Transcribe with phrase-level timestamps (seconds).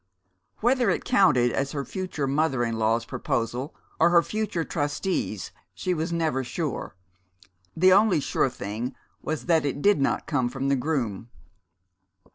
[0.61, 5.93] (Whether it counted as her future mother in law's proposal, or her future trustee's, she
[5.93, 6.95] was never sure.
[7.77, 11.29] The only sure thing was that it did not come from the groom.)